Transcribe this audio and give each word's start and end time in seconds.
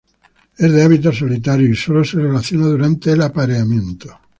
Es 0.57 0.71
de 0.73 0.81
hábitos 0.81 1.19
solitarios 1.19 1.69
y 1.69 1.75
solo 1.75 2.03
se 2.03 2.17
relaciona 2.17 2.65
durante 2.65 3.11
el 3.11 3.21
apareamiento. 3.21 4.09